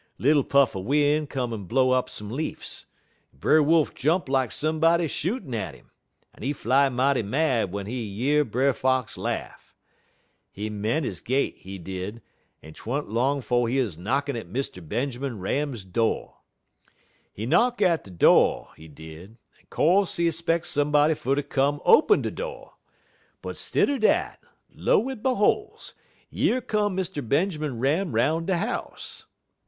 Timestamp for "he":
6.41-6.53, 7.85-8.01, 10.51-10.71, 11.03-11.13, 11.57-11.77, 13.65-13.77, 17.31-17.45, 18.75-18.87, 20.17-20.31